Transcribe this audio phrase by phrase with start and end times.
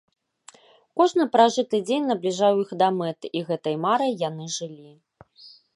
[1.01, 4.91] Кожны пражыты дзень набліжаў іх да мэты, і гэтай марай яны жылі.